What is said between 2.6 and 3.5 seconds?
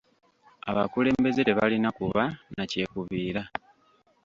kyekubiira.